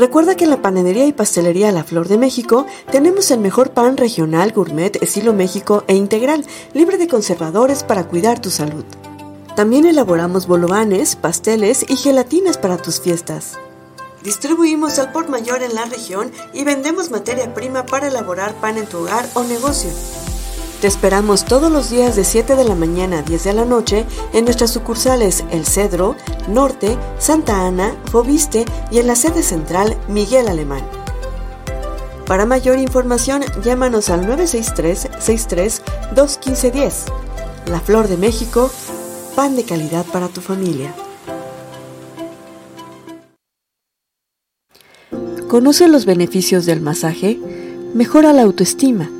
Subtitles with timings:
[0.00, 3.98] Recuerda que en la panadería y pastelería La Flor de México tenemos el mejor pan
[3.98, 8.86] regional, gourmet, estilo México e integral, libre de conservadores para cuidar tu salud.
[9.56, 13.58] También elaboramos bolovanes, pasteles y gelatinas para tus fiestas.
[14.24, 18.86] Distribuimos al por mayor en la región y vendemos materia prima para elaborar pan en
[18.86, 19.90] tu hogar o negocio.
[20.80, 24.06] Te esperamos todos los días de 7 de la mañana a 10 de la noche
[24.32, 26.16] en nuestras sucursales El Cedro,
[26.48, 30.80] Norte, Santa Ana, Fobiste y en la sede central Miguel Alemán.
[32.26, 36.92] Para mayor información, llámanos al 963-63-21510.
[37.66, 38.70] La Flor de México,
[39.36, 40.94] pan de calidad para tu familia.
[45.46, 47.38] ¿Conoce los beneficios del masaje?
[47.92, 49.10] Mejora la autoestima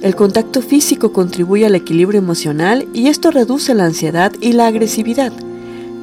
[0.00, 5.32] el contacto físico contribuye al equilibrio emocional y esto reduce la ansiedad y la agresividad.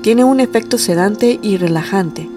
[0.02, 2.29] Tiene un efecto sedante y relajante.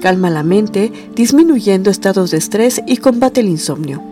[0.00, 4.02] Calma la mente, disminuyendo estados de estrés y combate el insomnio.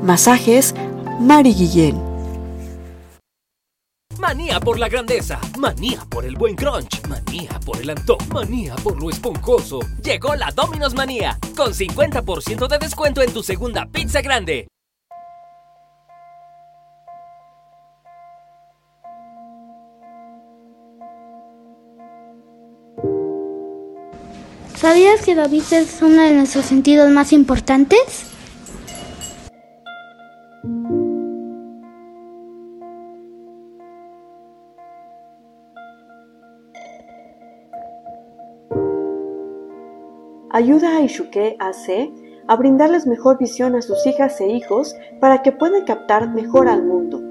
[0.03, 0.75] Masajes
[1.19, 1.99] Mari Guillén.
[4.19, 9.01] Manía por la grandeza, manía por el buen crunch, manía por el antojo, manía por
[9.01, 9.79] lo esponjoso.
[10.03, 14.67] Llegó la Domino's Manía, con 50% de descuento en tu segunda pizza grande.
[24.75, 28.25] ¿Sabías que la vista es uno de nuestros sentidos más importantes?
[40.51, 42.11] Ayuda a Ishuke AC
[42.47, 46.83] a brindarles mejor visión a sus hijas e hijos para que puedan captar mejor al
[46.83, 47.24] mundo.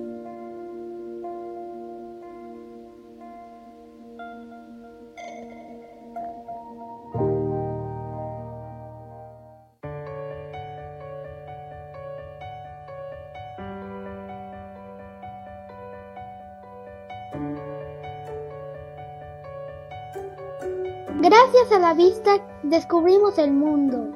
[21.72, 24.12] A la vista descubrimos el mundo.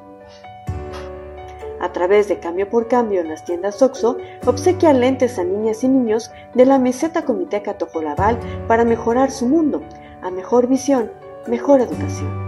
[1.80, 5.88] A través de Cambio por Cambio en las tiendas OXO, obsequia lentes a niñas y
[5.88, 8.38] niños de la meseta Comiteca Tojolabal
[8.68, 9.82] para mejorar su mundo.
[10.20, 11.10] A mejor visión,
[11.46, 12.47] mejor educación.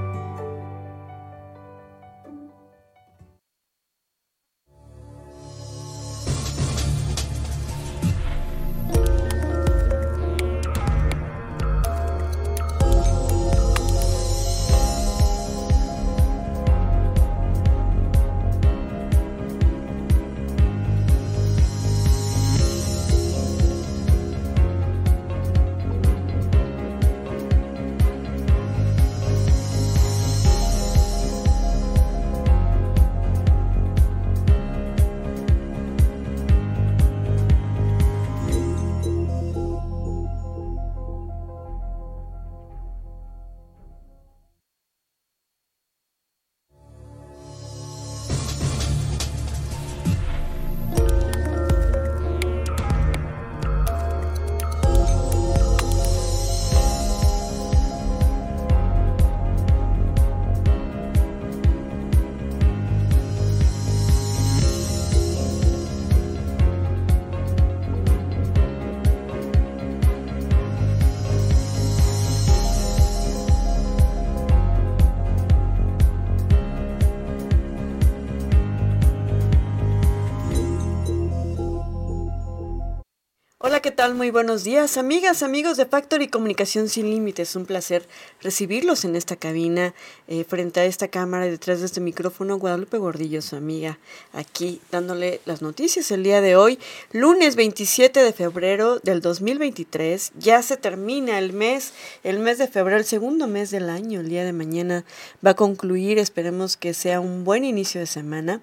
[84.00, 84.14] Tal?
[84.14, 87.54] Muy buenos días, amigas, amigos de Factory Comunicación Sin Límites.
[87.54, 88.08] Un placer
[88.40, 89.92] recibirlos en esta cabina,
[90.26, 92.56] eh, frente a esta cámara y detrás de este micrófono.
[92.56, 93.98] Guadalupe Gordillo, su amiga,
[94.32, 96.78] aquí dándole las noticias el día de hoy,
[97.12, 100.32] lunes 27 de febrero del 2023.
[100.38, 101.92] Ya se termina el mes,
[102.24, 104.20] el mes de febrero, el segundo mes del año.
[104.20, 105.04] El día de mañana
[105.44, 106.18] va a concluir.
[106.18, 108.62] Esperemos que sea un buen inicio de semana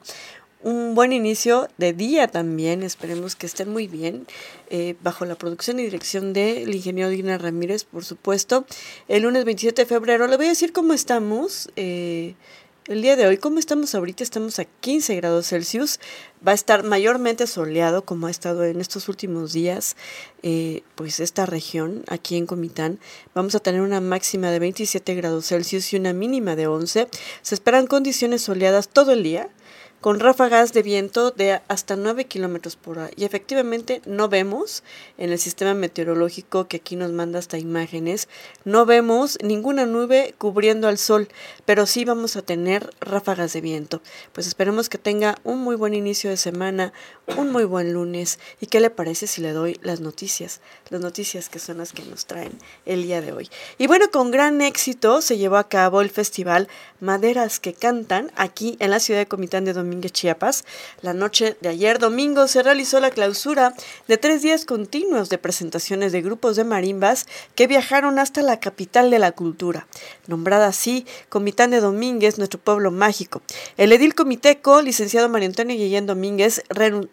[0.67, 2.83] un buen inicio de día también.
[2.83, 4.27] Esperemos que estén muy bien.
[4.69, 8.65] Eh, bajo la producción y dirección del ingeniero Dina Ramírez, por supuesto.
[9.07, 11.69] El lunes 27 de febrero, le voy a decir cómo estamos.
[11.77, 12.35] Eh,
[12.87, 13.37] el día de hoy.
[13.37, 14.23] ¿Cómo estamos ahorita?
[14.23, 16.01] Estamos a 15 grados Celsius.
[16.45, 19.95] Va a estar mayormente soleado como ha estado en estos últimos días.
[20.43, 22.99] Eh, pues esta región, aquí en Comitán,
[23.33, 27.07] vamos a tener una máxima de 27 grados Celsius y una mínima de 11.
[27.41, 29.49] Se esperan condiciones soleadas todo el día
[30.01, 33.09] con ráfagas de viento de hasta 9 kilómetros por hora.
[33.15, 34.83] Y efectivamente no vemos
[35.17, 38.27] en el sistema meteorológico que aquí nos manda hasta imágenes,
[38.63, 41.27] no vemos ninguna nube cubriendo al sol,
[41.65, 44.01] pero sí vamos a tener ráfagas de viento.
[44.33, 46.93] Pues esperemos que tenga un muy buen inicio de semana,
[47.35, 48.39] un muy buen lunes.
[48.61, 50.61] ¿Y qué le parece si le doy las noticias?
[50.89, 53.49] Las noticias que son las que nos traen el día de hoy.
[53.77, 56.67] Y bueno, con gran éxito se llevó a cabo el festival
[56.99, 60.65] Maderas que Cantan aquí en la ciudad de Comitán de Domínguez, Chiapas.
[61.01, 63.73] La noche de ayer domingo se realizó la clausura
[64.07, 67.25] de tres días continuos de presentaciones de grupos de marimbas
[67.55, 69.87] que viajaron hasta la capital de la cultura,
[70.27, 73.41] nombrada así Comitán de Domínguez, nuestro pueblo mágico.
[73.77, 76.63] El edil comiteco, licenciado María Antonio Guillén Domínguez,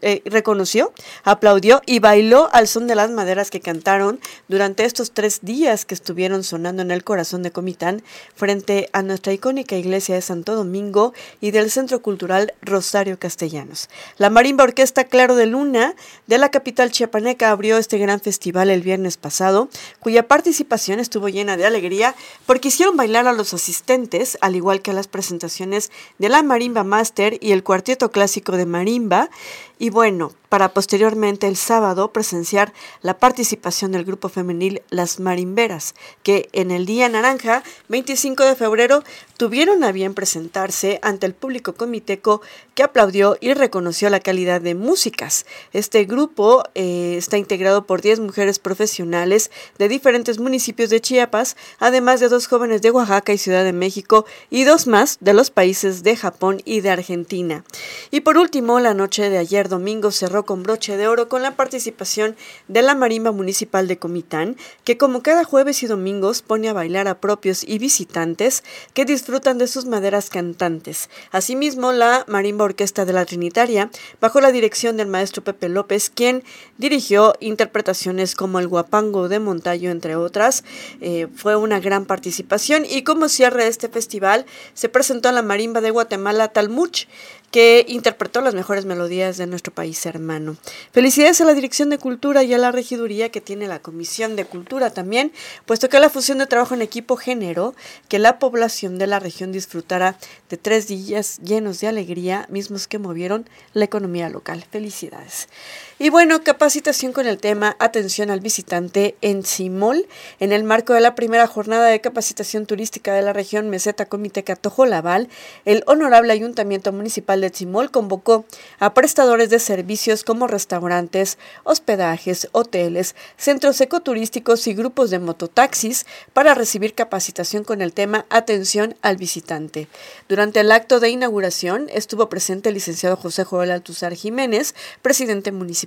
[0.02, 0.92] eh, reconoció,
[1.22, 4.18] aplaudió y bailó al son de las maderas que cantaron
[4.48, 8.02] durante estos tres días que estuvieron sonando en el corazón de Comitán
[8.34, 13.88] frente a nuestra icónica iglesia de Santo Domingo y del Centro Cultural Rosario Castellanos.
[14.18, 15.94] La Marimba Orquesta Claro de Luna
[16.26, 19.68] de la capital chiapaneca abrió este gran festival el viernes pasado,
[20.00, 22.14] cuya participación estuvo llena de alegría
[22.46, 26.84] porque hicieron bailar a los asistentes, al igual que a las presentaciones de la Marimba
[26.84, 29.30] Master y el Cuarteto Clásico de Marimba,
[29.76, 32.72] y bueno, para posteriormente el sábado presenciar
[33.02, 39.02] la participación del grupo femenil Las Marimberas, que en el día naranja, 25 de febrero,
[39.36, 42.40] tuvieron a bien presentarse ante el público comiteco
[42.74, 45.46] que aplaudió y reconoció la calidad de músicas.
[45.72, 52.20] Este grupo eh, está integrado por 10 mujeres profesionales de diferentes municipios de Chiapas, además
[52.20, 56.02] de dos jóvenes de Oaxaca y Ciudad de México y dos más de los países
[56.02, 57.64] de Japón y de Argentina.
[58.10, 61.56] Y por último, la noche de ayer domingo cerró con broche de oro con la
[61.56, 62.36] participación
[62.68, 67.08] de la Marimba Municipal de Comitán, que como cada jueves y domingos pone a bailar
[67.08, 71.08] a propios y visitantes que disfrutan de sus maderas cantantes.
[71.30, 76.44] Asimismo, la Marimba Orquesta de la Trinitaria, bajo la dirección del maestro Pepe López, quien
[76.78, 80.64] dirigió interpretaciones como el Guapango de Montayo, entre otras,
[81.00, 85.80] eh, fue una gran participación y como cierre de este festival se presentó la Marimba
[85.80, 87.06] de Guatemala Talmuch,
[87.54, 90.56] que interpretó las mejores melodías de nuestro país hermano.
[90.90, 94.44] Felicidades a la Dirección de Cultura y a la regiduría que tiene la Comisión de
[94.44, 95.30] Cultura también,
[95.64, 97.76] puesto que la fusión de trabajo en equipo generó
[98.08, 100.18] que la población de la región disfrutara
[100.50, 104.64] de tres días llenos de alegría, mismos que movieron la economía local.
[104.68, 105.46] Felicidades.
[105.96, 110.08] Y bueno, capacitación con el tema Atención al visitante en Simol,
[110.40, 114.42] en el marco de la primera jornada de capacitación turística de la región Meseta Comité
[114.42, 115.28] Catojo Laval,
[115.64, 118.44] el Honorable Ayuntamiento Municipal de Simol convocó
[118.80, 126.54] a prestadores de servicios como restaurantes, hospedajes, hoteles, centros ecoturísticos y grupos de mototaxis para
[126.54, 129.86] recibir capacitación con el tema Atención al visitante.
[130.28, 135.83] Durante el acto de inauguración estuvo presente el licenciado José Joel Altuzar Jiménez, presidente municipal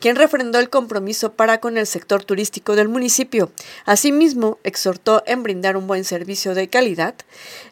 [0.00, 3.50] quien refrendó el compromiso para con el sector turístico del municipio.
[3.84, 7.14] Asimismo, exhortó en brindar un buen servicio de calidad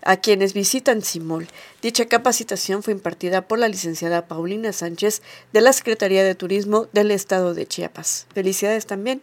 [0.03, 1.49] a quienes visitan Simol.
[1.85, 5.21] Dicha capacitación fue impartida por la licenciada Paulina Sánchez
[5.53, 8.27] de la Secretaría de Turismo del Estado de Chiapas.
[8.33, 9.21] Felicidades también.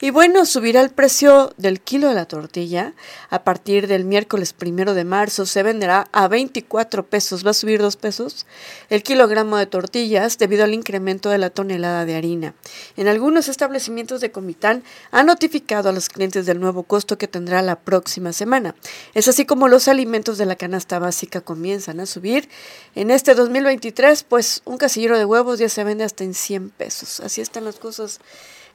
[0.00, 2.94] Y bueno, subirá el precio del kilo de la tortilla.
[3.28, 7.46] A partir del miércoles primero de marzo se venderá a 24 pesos.
[7.46, 8.44] Va a subir 2 pesos
[8.88, 12.54] el kilogramo de tortillas debido al incremento de la tonelada de harina.
[12.96, 17.62] En algunos establecimientos de Comitán han notificado a los clientes del nuevo costo que tendrá
[17.62, 18.74] la próxima semana.
[19.14, 22.48] Es así como los alimentos de la canasta básica comienzan a subir.
[22.94, 27.20] En este 2023, pues un casillero de huevos ya se vende hasta en 100 pesos.
[27.20, 28.20] Así están las cosas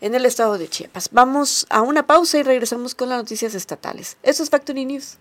[0.02, 1.10] en el estado de Chiapas.
[1.12, 4.18] Vamos a una pausa y regresamos con las noticias estatales.
[4.24, 5.18] Esto es Factory News.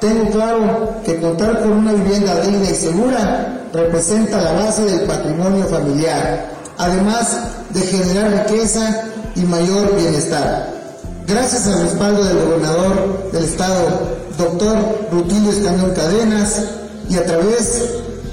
[0.00, 5.64] Tengo claro que contar con una vivienda digna y segura representa la base del patrimonio
[5.66, 7.38] familiar, además
[7.70, 10.72] de generar riqueza y mayor bienestar.
[11.26, 16.62] Gracias al respaldo del gobernador del estado, doctor Rutilio Escañón Cadenas,
[17.08, 17.82] y a través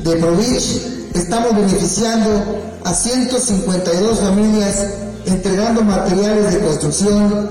[0.04, 0.82] de Provich,
[1.14, 2.30] estamos beneficiando
[2.84, 4.86] a 152 familias
[5.26, 7.50] entregando materiales de construcción,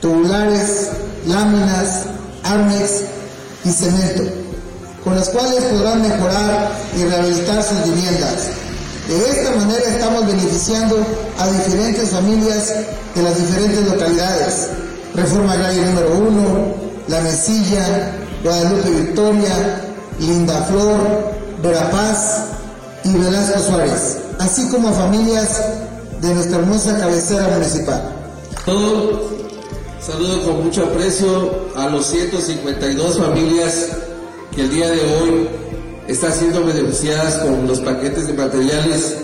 [0.00, 0.88] tubulares,
[1.26, 2.02] láminas,
[2.44, 2.90] armex
[3.64, 4.22] y cemento,
[5.04, 8.69] con las cuales podrán mejorar y rehabilitar sus viviendas
[9.10, 11.04] De esta manera estamos beneficiando
[11.36, 12.72] a diferentes familias
[13.12, 14.68] de las diferentes localidades.
[15.16, 16.74] Reforma Agraria número 1,
[17.08, 18.14] La Mesilla,
[18.44, 19.82] Guadalupe Victoria,
[20.20, 21.00] Linda Flor,
[21.60, 22.50] Verapaz
[23.02, 25.60] y Velasco Suárez, así como a familias
[26.20, 28.14] de nuestra hermosa cabecera municipal.
[28.64, 29.28] Todo
[30.00, 33.88] saludo con mucho aprecio a los 152 familias
[34.54, 35.48] que el día de hoy
[36.10, 39.16] están siendo beneficiadas con los paquetes de materiales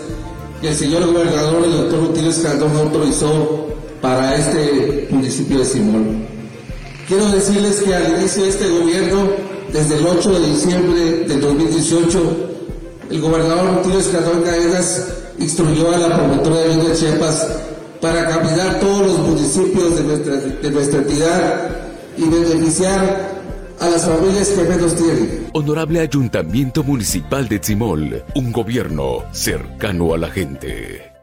[0.61, 3.67] que el señor gobernador, el doctor Rutilio Escandón, autorizó
[4.01, 6.25] para este municipio de Simón.
[7.07, 9.29] Quiero decirles que al inicio de este gobierno,
[9.71, 12.37] desde el 8 de diciembre del 2018,
[13.11, 15.07] el gobernador Rutilio Escandón Caedas
[15.39, 17.47] instruyó a la promotora de de Chiapas
[18.01, 21.69] para caminar todos los municipios de nuestra, de nuestra entidad
[22.17, 23.36] y beneficiar
[23.79, 25.49] a las familias que menos tienen.
[25.53, 31.16] Honorable Ayuntamiento Municipal de Tzimol, un gobierno cercano a la gente.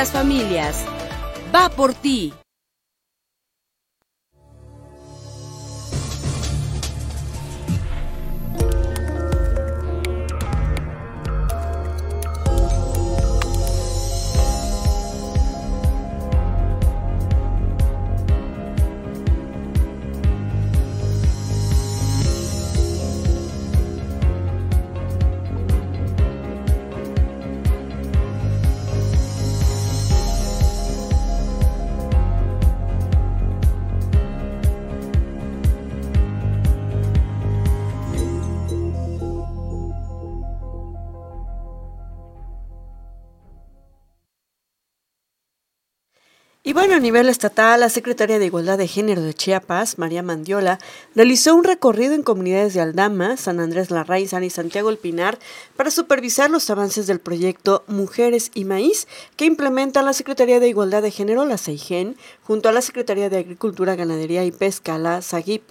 [0.00, 0.82] Las familias.
[1.54, 2.32] Va por ti.
[46.80, 50.78] Bueno, a nivel estatal, la Secretaría de Igualdad de Género de Chiapas, María Mandiola,
[51.14, 55.38] realizó un recorrido en comunidades de Aldama, San Andrés Larraizan y Santiago El Pinar
[55.76, 61.02] para supervisar los avances del proyecto Mujeres y Maíz que implementa la Secretaría de Igualdad
[61.02, 65.62] de Género, la CEIGEN, junto a la Secretaría de Agricultura, Ganadería y Pesca, la SAGIP,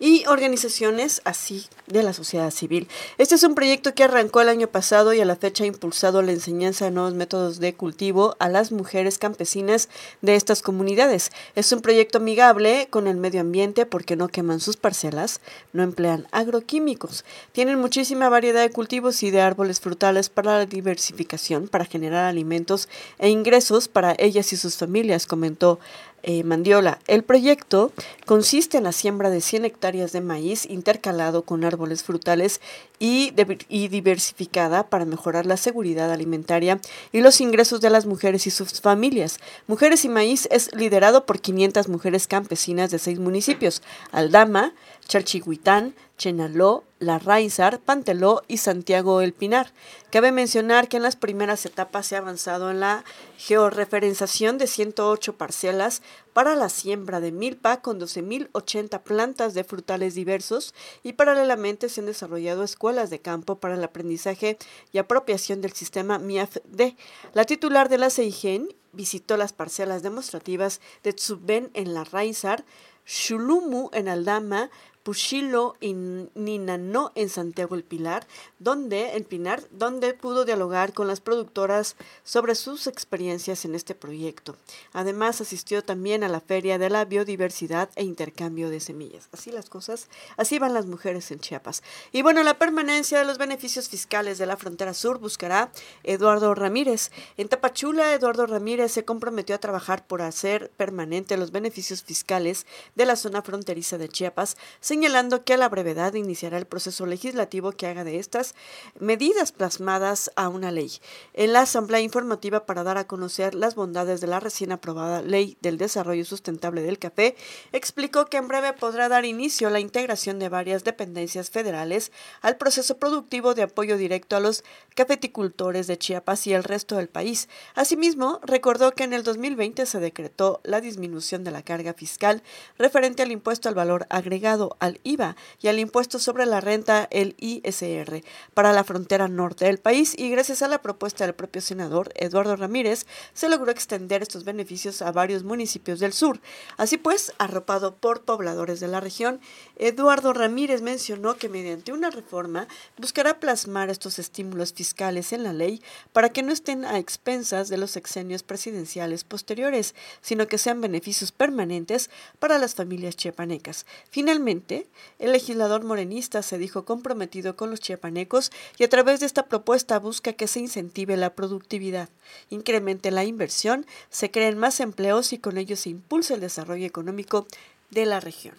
[0.00, 2.88] y organizaciones así de la sociedad civil.
[3.18, 6.22] Este es un proyecto que arrancó el año pasado y a la fecha ha impulsado
[6.22, 9.90] la enseñanza de nuevos métodos de cultivo a las mujeres campesinas
[10.22, 11.32] de estas comunidades.
[11.56, 15.40] Es un proyecto amigable con el medio ambiente porque no queman sus parcelas,
[15.72, 21.66] no emplean agroquímicos, tienen muchísima variedad de cultivos y de árboles frutales para la diversificación,
[21.66, 25.80] para generar alimentos e ingresos para ellas y sus familias, comentó
[26.26, 27.00] eh, Mandiola.
[27.06, 27.92] El proyecto
[28.24, 32.62] consiste en la siembra de 100 hectáreas de maíz intercalado con árboles frutales
[33.04, 36.80] y, diversificada para mejorar la seguridad alimentaria
[37.12, 39.40] y los ingresos de las mujeres y sus familias.
[39.66, 44.72] Mujeres y Maíz es liderado por 500 mujeres campesinas de seis municipios, Aldama,
[45.06, 49.72] Chalchihuitán, Chenaló, La Raizar, Panteló y Santiago El Pinar.
[50.10, 53.04] Cabe mencionar que en las primeras etapas se ha avanzado en la
[53.36, 56.00] georreferenciación de 108 parcelas
[56.34, 62.06] para la siembra de milpa con 12.080 plantas de frutales diversos y paralelamente se han
[62.06, 64.58] desarrollado escuelas de campo para el aprendizaje
[64.92, 66.96] y apropiación del sistema MIAF-D.
[67.32, 72.64] La titular de la CEIGEN visitó las parcelas demostrativas de Tsuben en la Raizar,
[73.06, 74.70] Shulumu en Aldama,
[75.04, 78.26] Pushilo y Ninanó en Santiago el Pilar,
[78.58, 84.56] donde el Pinar, donde pudo dialogar con las productoras sobre sus experiencias en este proyecto.
[84.94, 89.28] Además, asistió también a la Feria de la Biodiversidad e Intercambio de Semillas.
[89.30, 90.08] Así las cosas,
[90.38, 91.82] así van las mujeres en Chiapas.
[92.10, 95.70] Y bueno, la permanencia de los beneficios fiscales de la frontera sur buscará
[96.02, 97.10] Eduardo Ramírez.
[97.36, 103.04] En Tapachula, Eduardo Ramírez se comprometió a trabajar por hacer permanente los beneficios fiscales de
[103.04, 104.56] la zona fronteriza de Chiapas,
[104.94, 108.54] señalando que a la brevedad iniciará el proceso legislativo que haga de estas
[109.00, 111.00] medidas plasmadas a una ley.
[111.32, 115.58] En la Asamblea Informativa para dar a conocer las bondades de la recién aprobada Ley
[115.60, 117.34] del Desarrollo Sustentable del Café,
[117.72, 122.96] explicó que en breve podrá dar inicio la integración de varias dependencias federales al proceso
[122.96, 124.62] productivo de apoyo directo a los
[124.94, 127.48] cafeticultores de Chiapas y el resto del país.
[127.74, 132.44] Asimismo, recordó que en el 2020 se decretó la disminución de la carga fiscal
[132.78, 137.34] referente al impuesto al valor agregado, al IVA y al impuesto sobre la renta, el
[137.38, 138.22] ISR,
[138.52, 142.54] para la frontera norte del país y gracias a la propuesta del propio senador Eduardo
[142.54, 146.38] Ramírez se logró extender estos beneficios a varios municipios del sur.
[146.76, 149.40] Así pues, arropado por pobladores de la región,
[149.76, 155.82] Eduardo Ramírez mencionó que mediante una reforma buscará plasmar estos estímulos fiscales en la ley
[156.12, 161.32] para que no estén a expensas de los sexenios presidenciales posteriores, sino que sean beneficios
[161.32, 163.86] permanentes para las familias chiapanecas.
[164.10, 164.73] Finalmente,
[165.18, 169.98] el legislador morenista se dijo comprometido con los chiapanecos y a través de esta propuesta
[169.98, 172.08] busca que se incentive la productividad,
[172.50, 177.46] incremente la inversión, se creen más empleos y con ello se impulsa el desarrollo económico
[177.90, 178.54] de la región.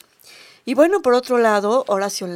[0.65, 2.27] Y bueno, por otro lado, Horacio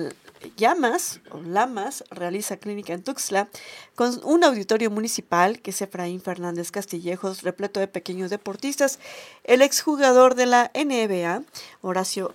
[0.56, 3.50] Llamas o Lamas realiza clínica en Tuxtla
[3.96, 9.00] con un auditorio municipal que es Efraín Fernández Castillejos, repleto de pequeños deportistas.
[9.44, 11.44] El exjugador de la NBA,
[11.82, 12.34] Horacio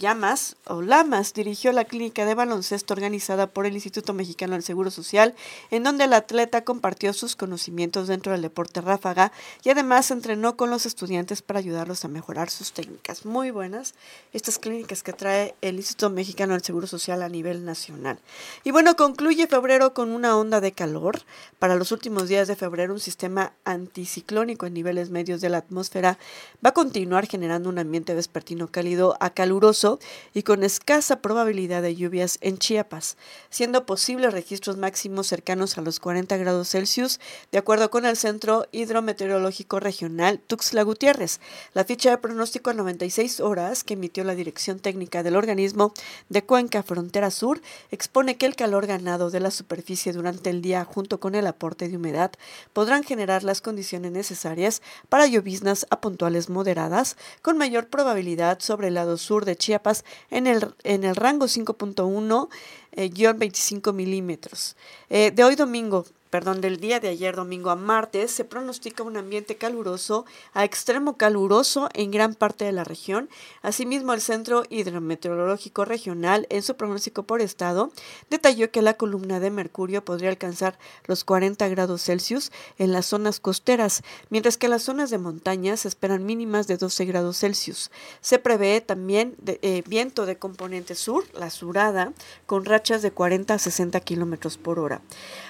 [0.00, 4.90] Llamas o Lamas dirigió la clínica de baloncesto organizada por el Instituto Mexicano del Seguro
[4.90, 5.34] Social,
[5.70, 9.30] en donde el atleta compartió sus conocimientos dentro del deporte ráfaga
[9.62, 13.26] y además entrenó con los estudiantes para ayudarlos a mejorar sus técnicas.
[13.26, 13.94] Muy buenas
[14.32, 18.18] estas clínicas que trae el Instituto Mexicano del Seguro Social a nivel nacional.
[18.64, 21.20] Y bueno, concluye febrero con una onda de calor.
[21.58, 26.18] Para los últimos días de febrero, un sistema anticiclónico en niveles medios de la atmósfera
[26.64, 29.89] va a continuar generando un ambiente vespertino cálido a caluroso
[30.34, 33.16] y con escasa probabilidad de lluvias en Chiapas,
[33.48, 37.18] siendo posibles registros máximos cercanos a los 40 grados Celsius,
[37.50, 41.40] de acuerdo con el Centro Hidrometeorológico Regional Tuxtla Gutiérrez.
[41.74, 45.92] La ficha de pronóstico a 96 horas que emitió la Dirección Técnica del Organismo
[46.28, 50.84] de Cuenca Frontera Sur expone que el calor ganado de la superficie durante el día
[50.84, 52.32] junto con el aporte de humedad
[52.72, 58.94] podrán generar las condiciones necesarias para lloviznas a puntuales moderadas con mayor probabilidad sobre el
[58.94, 59.69] lado sur de Chiapas
[60.30, 62.48] en el, en el rango 5.1
[63.36, 64.76] 25 eh, milímetros.
[65.08, 69.16] Eh, de hoy domingo perdón, del día de ayer domingo a martes, se pronostica un
[69.16, 73.28] ambiente caluroso a extremo caluroso en gran parte de la región.
[73.62, 77.90] Asimismo, el Centro Hidrometeorológico Regional, en su pronóstico por estado,
[78.30, 83.40] detalló que la columna de mercurio podría alcanzar los 40 grados Celsius en las zonas
[83.40, 87.90] costeras, mientras que las zonas de montaña se esperan mínimas de 12 grados Celsius.
[88.20, 92.12] Se prevé también eh, viento de componente sur, la surada,
[92.46, 95.00] con rachas de 40 a 60 kilómetros por hora.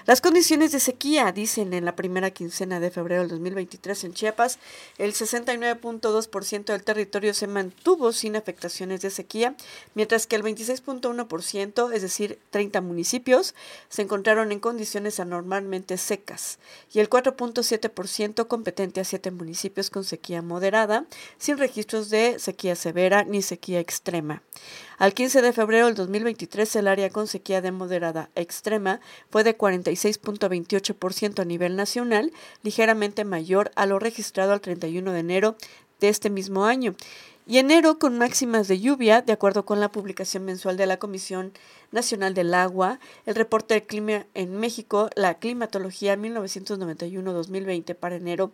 [0.06, 4.58] Las condiciones de sequía, dicen en la primera quincena de febrero del 2023 en Chiapas,
[4.98, 9.54] el 69.2% del territorio se mantuvo sin afectaciones de sequía,
[9.94, 13.54] mientras que el 26.1%, es decir, 30 municipios,
[13.88, 16.58] se encontraron en condiciones anormalmente secas
[16.92, 21.06] y el 4.7% competente a 7 municipios con sequía moderada,
[21.38, 24.42] sin registros de sequía severa ni sequía extrema.
[25.00, 29.56] Al 15 de febrero del 2023, el área con sequía de moderada extrema fue de
[29.56, 32.30] 46.28% a nivel nacional,
[32.62, 35.56] ligeramente mayor a lo registrado al 31 de enero
[36.00, 36.94] de este mismo año.
[37.46, 41.54] Y enero con máximas de lluvia, de acuerdo con la publicación mensual de la Comisión
[41.92, 48.52] Nacional del Agua, el reporte del clima en México, la climatología 1991-2020 para enero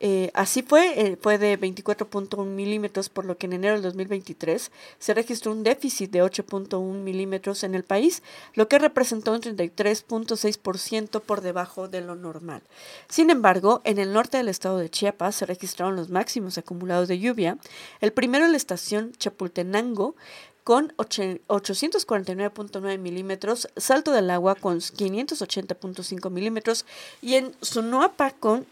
[0.00, 4.70] eh, así fue, eh, fue de 24.1 milímetros, por lo que en enero del 2023
[4.98, 8.22] se registró un déficit de 8.1 milímetros en el país,
[8.54, 12.62] lo que representó un 33.6% por debajo de lo normal.
[13.08, 17.18] Sin embargo, en el norte del estado de Chiapas se registraron los máximos acumulados de
[17.18, 17.58] lluvia,
[18.00, 20.14] el primero en la estación Chapultenango,
[20.66, 26.84] con 849.9 milímetros, Salto del Agua con 580.5 milímetros
[27.22, 28.66] y en Sunuapa con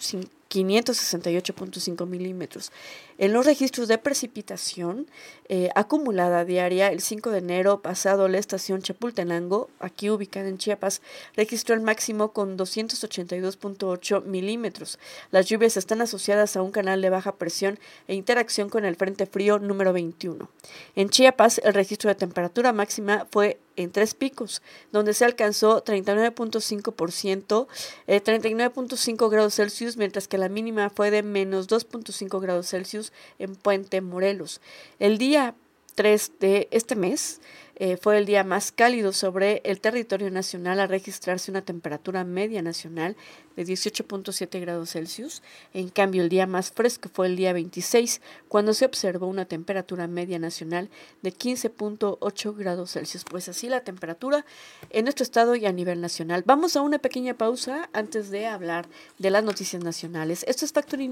[0.55, 2.71] 568.5 milímetros.
[3.19, 5.07] En los registros de precipitación
[5.49, 11.03] eh, acumulada diaria, el 5 de enero pasado, la estación Chapultenango, aquí ubicada en Chiapas,
[11.37, 14.99] registró el máximo con 282.8 milímetros.
[15.31, 19.27] Las lluvias están asociadas a un canal de baja presión e interacción con el Frente
[19.27, 20.49] Frío número 21.
[20.97, 27.67] En Chiapas, el registro de temperatura máxima fue en tres picos, donde se alcanzó 39.5%,
[28.07, 33.57] 39.5 eh, grados Celsius, mientras que la mínima fue de menos 2.5 grados Celsius en
[33.57, 34.61] Puente Morelos.
[34.99, 35.55] El día
[35.95, 37.41] 3 de este mes
[37.77, 42.63] eh, fue el día más cálido sobre el territorio nacional a registrarse una temperatura media
[42.63, 43.17] nacional
[43.57, 45.43] de 18.7 grados Celsius.
[45.73, 50.07] En cambio, el día más fresco fue el día 26, cuando se observó una temperatura
[50.07, 50.91] media nacional
[51.23, 53.25] de 15.8 grados Celsius.
[53.25, 54.45] Pues así la temperatura
[54.91, 56.43] en nuestro estado y a nivel nacional.
[56.47, 60.45] Vamos a una pequeña pausa antes de hablar de las noticias nacionales.
[60.49, 61.05] Esto es Factory.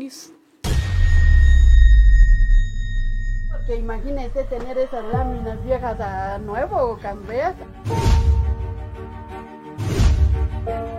[3.67, 7.55] Que imagínense tener esas láminas viejas a nuevo o cambiar.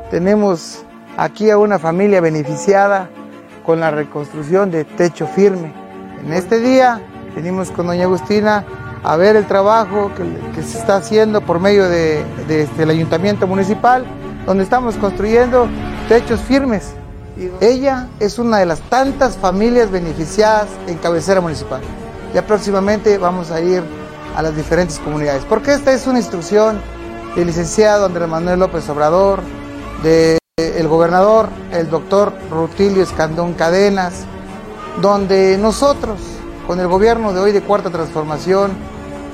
[0.10, 0.86] Tenemos
[1.18, 3.10] aquí a una familia beneficiada
[3.66, 5.74] con la reconstrucción de techo firme.
[6.24, 7.02] En este día
[7.36, 8.66] venimos con doña Agustina
[9.04, 14.06] a ver el trabajo que, se está haciendo por medio del de, este, ayuntamiento municipal,
[14.46, 15.68] donde estamos construyendo
[16.08, 16.94] techos firmes.
[17.60, 21.82] Ella es una de las tantas familias beneficiadas en cabecera municipal.
[22.34, 23.84] Ya próximamente vamos a ir
[24.36, 26.82] a las diferentes comunidades, porque esta es una instrucción
[27.36, 29.42] del licenciado Andrés Manuel López Obrador,
[30.02, 34.26] del el gobernador, el doctor Rutilio Escandón Cadenas,
[35.02, 36.20] donde nosotros,
[36.66, 38.72] con el gobierno de hoy de Cuarta Transformación,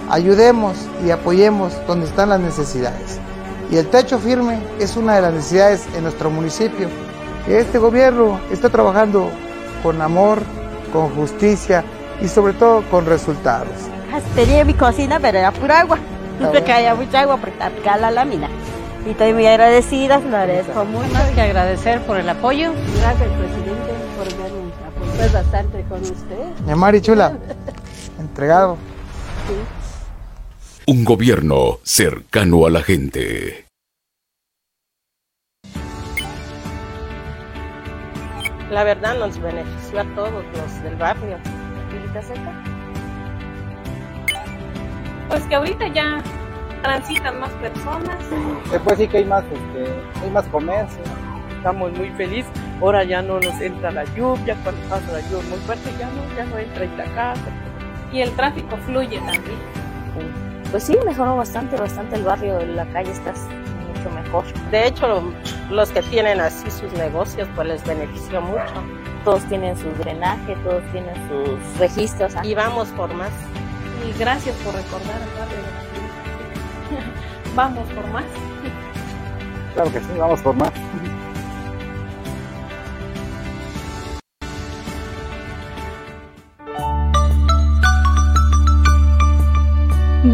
[0.10, 3.20] ayudemos y apoyemos donde están las necesidades.
[3.72, 6.88] Y el techo firme es una de las necesidades en nuestro municipio.
[7.48, 9.30] Este gobierno está trabajando
[9.84, 10.40] con amor,
[10.92, 11.84] con justicia,
[12.22, 13.74] y sobre todo con resultados.
[14.36, 15.98] Tenía mi cocina, pero era pura agua.
[16.40, 18.50] No se caía mucha agua porque aplicaba la lámina.
[19.06, 21.10] Y estoy muy agradecida, lo agradezco mucho.
[21.14, 22.74] Más que agradecer por el apoyo.
[23.00, 26.66] Gracias, presidente, por vernos apoyar bastante con usted.
[26.66, 27.38] Mi Mari Chula,
[28.20, 28.78] entregado.
[30.86, 33.66] Un gobierno cercano a la gente.
[38.70, 41.38] La verdad nos benefició a todos los del barrio
[45.30, 46.22] pues que ahorita ya
[46.82, 48.18] transitan más personas.
[48.74, 49.94] Eh, pues sí que hay más, este,
[50.24, 51.04] hay más comercio.
[51.58, 52.52] Estamos muy felices.
[52.82, 56.36] Ahora ya no nos entra la lluvia, cuando pasa la lluvia muy fuerte ya no,
[56.36, 57.52] ya no entra en la casa.
[58.12, 59.60] Y el tráfico fluye también.
[60.72, 64.46] Pues sí, mejoró bastante, bastante el barrio, la calle está mucho mejor.
[64.72, 65.34] De hecho,
[65.70, 68.74] los que tienen así sus negocios, pues les benefició mucho
[69.24, 72.34] todos tienen su drenaje, todos tienen sus registros.
[72.44, 73.32] Y vamos por más.
[74.08, 75.60] Y gracias por recordar al barrio.
[77.56, 78.24] vamos por más.
[79.74, 80.72] Claro que sí, vamos por más.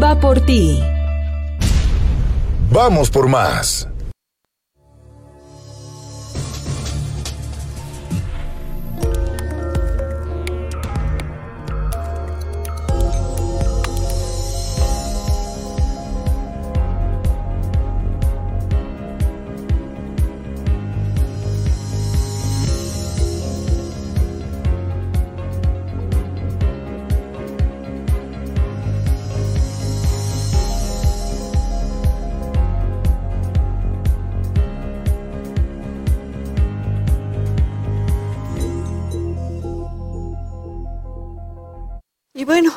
[0.02, 0.82] Va por ti.
[2.70, 3.88] Vamos por más.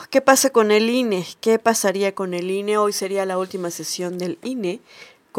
[0.09, 1.25] ¿Qué pasa con el INE?
[1.41, 2.77] ¿Qué pasaría con el INE?
[2.77, 4.79] Hoy sería la última sesión del INE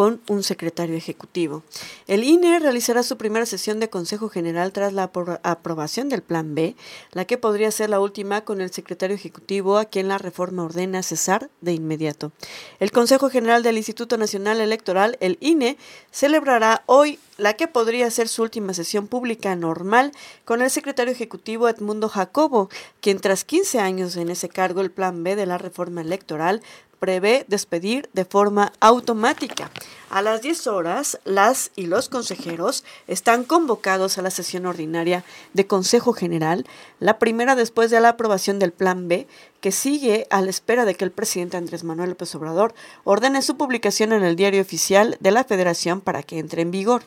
[0.00, 1.62] con un secretario ejecutivo.
[2.06, 5.10] El INE realizará su primera sesión de Consejo General tras la
[5.42, 6.74] aprobación del Plan B,
[7.12, 11.02] la que podría ser la última con el secretario ejecutivo a quien la reforma ordena
[11.02, 12.32] cesar de inmediato.
[12.78, 15.76] El Consejo General del Instituto Nacional Electoral, el INE,
[16.10, 20.12] celebrará hoy la que podría ser su última sesión pública normal
[20.46, 22.70] con el secretario ejecutivo Edmundo Jacobo,
[23.02, 26.62] quien tras 15 años en ese cargo el plan B de la reforma electoral
[27.00, 29.70] prevé despedir de forma automática.
[30.10, 35.66] A las 10 horas, las y los consejeros están convocados a la sesión ordinaria de
[35.66, 36.66] Consejo General,
[37.00, 39.26] la primera después de la aprobación del Plan B,
[39.60, 43.56] que sigue a la espera de que el presidente Andrés Manuel López Obrador ordene su
[43.56, 47.02] publicación en el diario oficial de la Federación para que entre en vigor.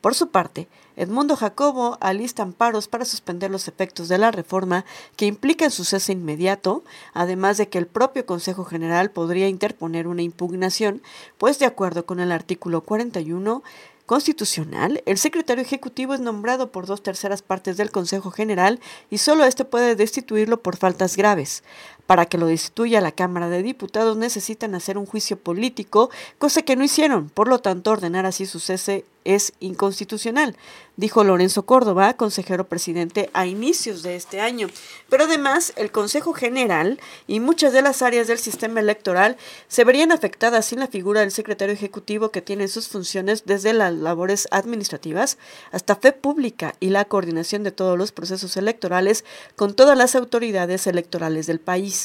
[0.00, 4.84] Por su parte, Edmundo Jacobo alista amparos para suspender los efectos de la reforma
[5.16, 10.22] que implican su cese inmediato, además de que el propio Consejo General podría interponer una
[10.22, 11.02] impugnación,
[11.36, 13.62] pues de acuerdo con el artículo 41
[14.10, 19.44] constitucional, el secretario ejecutivo es nombrado por dos terceras partes del Consejo General y solo
[19.44, 21.62] éste puede destituirlo por faltas graves.
[22.10, 26.74] Para que lo destituya la Cámara de Diputados necesitan hacer un juicio político, cosa que
[26.74, 27.30] no hicieron.
[27.30, 30.56] Por lo tanto, ordenar así su cese es inconstitucional,
[30.96, 34.68] dijo Lorenzo Córdoba, consejero presidente a inicios de este año.
[35.08, 39.36] Pero además, el Consejo General y muchas de las áreas del sistema electoral
[39.68, 43.92] se verían afectadas sin la figura del secretario ejecutivo que tiene sus funciones desde las
[43.92, 45.38] labores administrativas
[45.70, 50.86] hasta fe pública y la coordinación de todos los procesos electorales con todas las autoridades
[50.86, 51.99] electorales del país.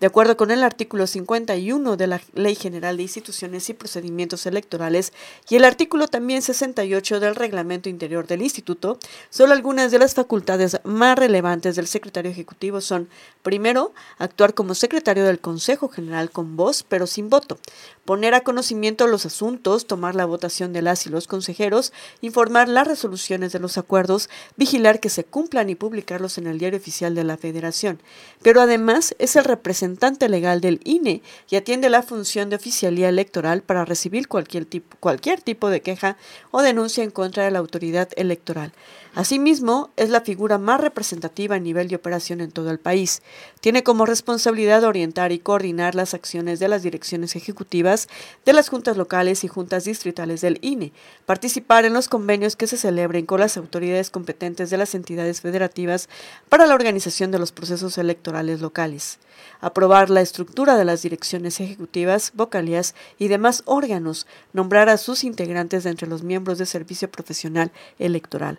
[0.00, 5.12] De acuerdo con el artículo 51 de la Ley General de Instituciones y Procedimientos Electorales
[5.48, 10.80] y el artículo también 68 del Reglamento Interior del Instituto, solo algunas de las facultades
[10.84, 13.08] más relevantes del secretario ejecutivo son,
[13.42, 17.58] primero, actuar como secretario del Consejo General con voz pero sin voto,
[18.04, 22.86] poner a conocimiento los asuntos, tomar la votación de las y los consejeros, informar las
[22.86, 27.24] resoluciones de los acuerdos, vigilar que se cumplan y publicarlos en el diario oficial de
[27.24, 28.00] la Federación.
[28.42, 33.62] Pero además es el representante legal del INE y atiende la función de oficialía electoral
[33.62, 36.16] para recibir cualquier tipo, cualquier tipo de queja
[36.50, 38.72] o denuncia en contra de la autoridad electoral.
[39.14, 43.22] Asimismo, es la figura más representativa a nivel de operación en todo el país.
[43.60, 48.08] Tiene como responsabilidad orientar y coordinar las acciones de las direcciones ejecutivas
[48.44, 50.92] de las juntas locales y juntas distritales del INE,
[51.26, 56.08] participar en los convenios que se celebren con las autoridades competentes de las entidades federativas
[56.48, 59.18] para la organización de los procesos electorales locales
[59.60, 65.84] aprobar la estructura de las direcciones ejecutivas, vocalías y demás órganos, nombrar a sus integrantes
[65.84, 68.58] de entre los miembros de servicio profesional electoral.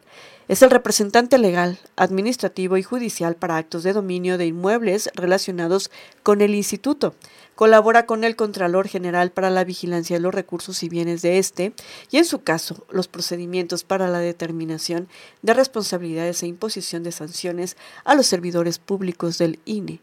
[0.52, 5.90] Es el representante legal, administrativo y judicial para actos de dominio de inmuebles relacionados
[6.24, 7.16] con el instituto.
[7.56, 11.72] Colabora con el Contralor General para la vigilancia de los recursos y bienes de este
[12.12, 15.08] y, en su caso, los procedimientos para la determinación
[15.42, 20.02] de responsabilidades e imposición de sanciones a los servidores públicos del INE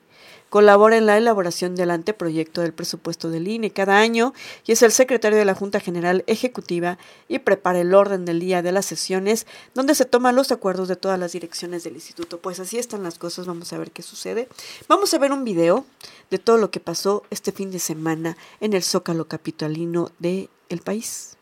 [0.49, 4.33] colabora en la elaboración del anteproyecto del presupuesto del INE cada año
[4.67, 8.63] y es el secretario de la Junta General Ejecutiva y prepara el orden del día
[8.63, 12.39] de las sesiones donde se toman los acuerdos de todas las direcciones del instituto.
[12.39, 14.49] Pues así están las cosas, vamos a ver qué sucede.
[14.89, 15.85] Vamos a ver un video
[16.31, 20.81] de todo lo que pasó este fin de semana en el Zócalo Capitalino del el
[20.81, 21.37] país.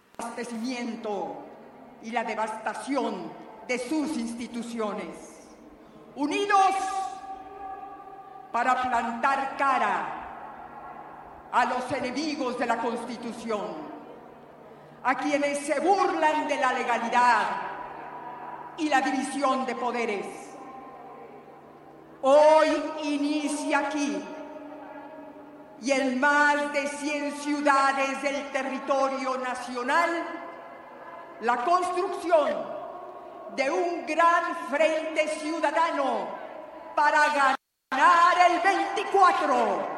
[2.02, 3.32] Y la devastación
[3.66, 5.08] de sus instituciones.
[6.14, 6.74] Unidos
[8.56, 10.06] para plantar cara
[11.52, 13.66] a los enemigos de la Constitución,
[15.04, 17.42] a quienes se burlan de la legalidad
[18.78, 20.26] y la división de poderes.
[22.22, 24.24] Hoy inicia aquí
[25.82, 30.10] y en más de 100 ciudades del territorio nacional
[31.42, 32.54] la construcción
[33.54, 36.26] de un gran frente ciudadano
[36.94, 39.96] para ganar ganar el 24.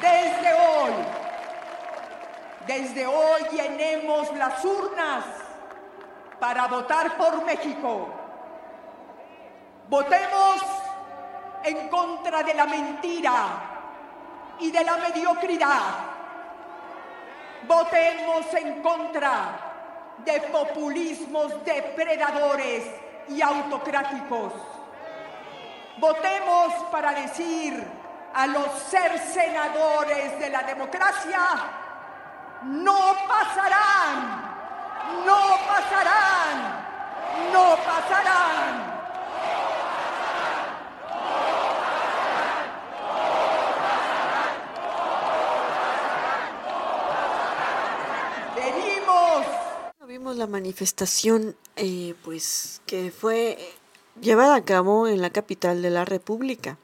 [0.00, 0.92] Desde hoy,
[2.66, 5.24] desde hoy llenemos las urnas
[6.38, 8.08] para votar por México.
[9.88, 10.62] Votemos
[11.64, 13.34] en contra de la mentira
[14.58, 15.82] y de la mediocridad.
[17.68, 19.69] Votemos en contra
[20.24, 22.84] de populismos depredadores
[23.28, 24.52] y autocráticos.
[25.98, 27.86] Votemos para decir
[28.34, 31.40] a los cercenadores de la democracia,
[32.62, 34.54] no pasarán,
[35.26, 36.86] no pasarán,
[37.52, 38.99] no pasarán.
[50.34, 53.58] La manifestación eh, pues que fue
[54.20, 56.78] llevada a cabo en la capital de la República,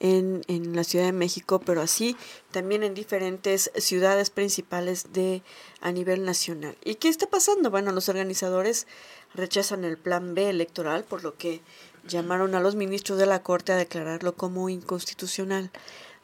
[0.00, 2.16] en, en, la Ciudad de México, pero así
[2.50, 5.42] también en diferentes ciudades principales de
[5.80, 6.76] a nivel nacional.
[6.84, 7.70] ¿Y qué está pasando?
[7.70, 8.86] Bueno, los organizadores
[9.34, 11.60] rechazan el plan B electoral, por lo que
[12.06, 15.70] llamaron a los ministros de la Corte a declararlo como inconstitucional.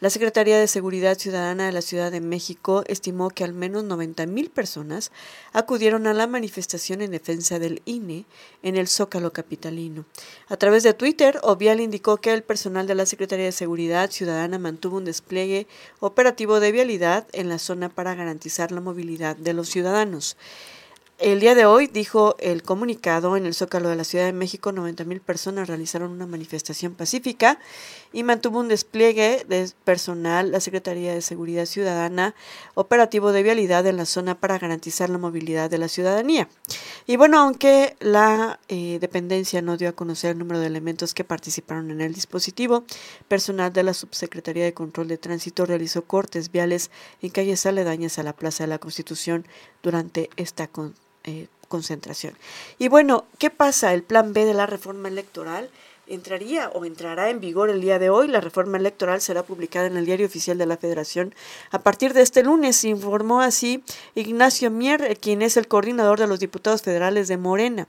[0.05, 4.51] La Secretaría de Seguridad Ciudadana de la Ciudad de México estimó que al menos 90.000
[4.51, 5.11] personas
[5.55, 8.27] acudieron a la manifestación en defensa del INE
[8.63, 10.05] en el Zócalo capitalino.
[10.49, 14.59] A través de Twitter, Ovial indicó que el personal de la Secretaría de Seguridad Ciudadana
[14.59, 15.67] mantuvo un despliegue
[16.01, 20.37] operativo de vialidad en la zona para garantizar la movilidad de los ciudadanos.
[21.21, 24.73] El día de hoy, dijo el comunicado, en el Zócalo de la Ciudad de México,
[24.73, 27.61] 90.000 personas realizaron una manifestación pacífica
[28.13, 32.35] y mantuvo un despliegue de personal, la Secretaría de Seguridad Ciudadana,
[32.75, 36.49] operativo de vialidad en la zona para garantizar la movilidad de la ciudadanía.
[37.07, 41.23] Y bueno, aunque la eh, dependencia no dio a conocer el número de elementos que
[41.23, 42.83] participaron en el dispositivo,
[43.29, 46.91] personal de la Subsecretaría de Control de Tránsito realizó cortes viales
[47.23, 49.47] en calles aledañas a la Plaza de la Constitución
[49.81, 50.67] durante esta
[51.25, 52.35] eh, concentración.
[52.79, 53.93] Y bueno, ¿qué pasa?
[53.95, 55.71] El plan B de la reforma electoral
[56.07, 58.29] entraría o entrará en vigor el día de hoy.
[58.29, 61.35] La reforma electoral será publicada en el Diario Oficial de la Federación
[61.71, 63.83] a partir de este lunes, informó así
[64.15, 67.89] Ignacio Mier, quien es el coordinador de los diputados federales de Morena.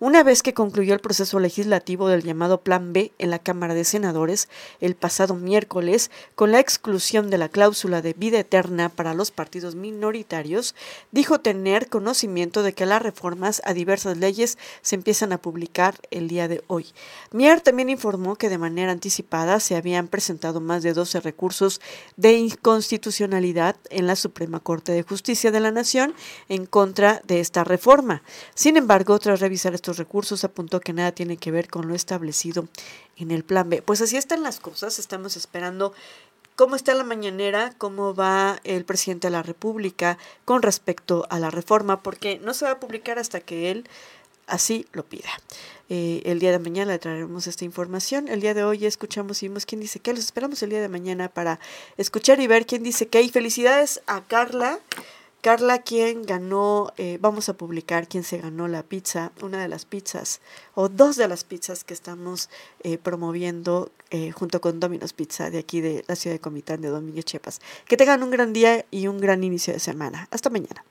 [0.00, 3.84] Una vez que concluyó el proceso legislativo del llamado Plan B en la Cámara de
[3.84, 4.48] Senadores
[4.80, 9.74] el pasado miércoles, con la exclusión de la cláusula de vida eterna para los partidos
[9.74, 10.74] minoritarios,
[11.12, 16.28] dijo tener conocimiento de que las reformas a diversas leyes se empiezan a publicar el
[16.28, 16.86] día de hoy.
[17.32, 21.80] Mier también informó que de manera anticipada se habían presentado más de 12 recursos
[22.16, 26.14] de inconstitucionalidad en la Suprema Corte de Justicia de la Nación
[26.48, 28.22] en contra de esta reforma.
[28.54, 32.68] Sin embargo, tras revisar estos recursos, apuntó que nada tiene que ver con lo establecido
[33.16, 33.82] en el Plan B.
[33.82, 35.92] Pues así están las cosas, estamos esperando
[36.56, 41.50] cómo está la mañanera, cómo va el presidente de la República con respecto a la
[41.50, 43.88] reforma, porque no se va a publicar hasta que él
[44.46, 45.30] así lo pida.
[45.90, 48.28] Eh, el día de mañana le traeremos esta información.
[48.28, 50.12] El día de hoy escuchamos y vimos quién dice qué.
[50.12, 51.60] Los esperamos el día de mañana para
[51.96, 53.22] escuchar y ver quién dice qué.
[53.22, 54.78] Y felicidades a Carla.
[55.42, 59.84] Carla, quien ganó, eh, vamos a publicar quién se ganó la pizza, una de las
[59.84, 60.40] pizzas,
[60.74, 62.48] o dos de las pizzas que estamos
[62.82, 63.90] eh, promoviendo
[64.34, 67.60] junto con Domino's Pizza de aquí de la ciudad de Comitán de Domingo Chiapas.
[67.86, 70.28] Que tengan un gran día y un gran inicio de semana.
[70.30, 70.84] Hasta mañana.